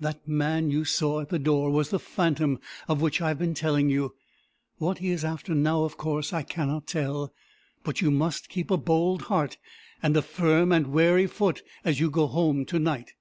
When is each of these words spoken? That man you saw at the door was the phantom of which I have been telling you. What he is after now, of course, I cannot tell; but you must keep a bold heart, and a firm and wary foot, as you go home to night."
That 0.00 0.26
man 0.26 0.70
you 0.70 0.86
saw 0.86 1.20
at 1.20 1.28
the 1.28 1.38
door 1.38 1.70
was 1.70 1.90
the 1.90 1.98
phantom 1.98 2.58
of 2.88 3.02
which 3.02 3.20
I 3.20 3.28
have 3.28 3.38
been 3.38 3.52
telling 3.52 3.90
you. 3.90 4.14
What 4.78 4.96
he 4.96 5.10
is 5.10 5.26
after 5.26 5.54
now, 5.54 5.84
of 5.84 5.98
course, 5.98 6.32
I 6.32 6.40
cannot 6.42 6.86
tell; 6.86 7.34
but 7.84 8.00
you 8.00 8.10
must 8.10 8.48
keep 8.48 8.70
a 8.70 8.78
bold 8.78 9.24
heart, 9.28 9.58
and 10.02 10.16
a 10.16 10.22
firm 10.22 10.72
and 10.72 10.86
wary 10.86 11.26
foot, 11.26 11.62
as 11.84 12.00
you 12.00 12.08
go 12.08 12.28
home 12.28 12.64
to 12.64 12.78
night." 12.78 13.12